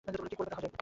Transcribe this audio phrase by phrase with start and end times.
[0.07, 0.69] কী করবে তাহলে?